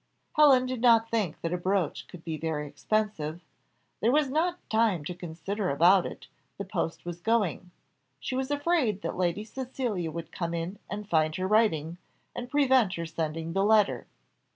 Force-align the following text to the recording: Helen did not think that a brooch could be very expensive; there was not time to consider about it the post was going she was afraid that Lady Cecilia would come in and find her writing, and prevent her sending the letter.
Helen 0.35 0.65
did 0.65 0.81
not 0.81 1.11
think 1.11 1.41
that 1.41 1.53
a 1.53 1.59
brooch 1.59 2.07
could 2.07 2.23
be 2.23 2.35
very 2.35 2.65
expensive; 2.67 3.43
there 3.99 4.11
was 4.11 4.31
not 4.31 4.57
time 4.67 5.05
to 5.05 5.13
consider 5.13 5.69
about 5.69 6.07
it 6.07 6.25
the 6.57 6.65
post 6.65 7.05
was 7.05 7.21
going 7.21 7.69
she 8.19 8.35
was 8.35 8.49
afraid 8.49 9.03
that 9.03 9.15
Lady 9.15 9.43
Cecilia 9.43 10.09
would 10.09 10.31
come 10.31 10.55
in 10.55 10.79
and 10.89 11.07
find 11.07 11.35
her 11.35 11.45
writing, 11.47 11.99
and 12.35 12.49
prevent 12.49 12.95
her 12.95 13.05
sending 13.05 13.53
the 13.53 13.63
letter. 13.63 14.07